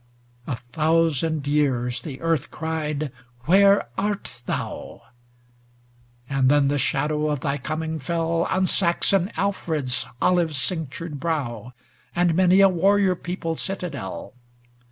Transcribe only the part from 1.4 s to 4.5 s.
years the Earth cried. Where art